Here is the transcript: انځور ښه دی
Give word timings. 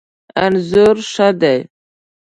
انځور 0.43 0.97
ښه 1.11 1.27
دی 1.41 1.57